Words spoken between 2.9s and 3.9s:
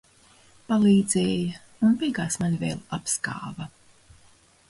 apskāva.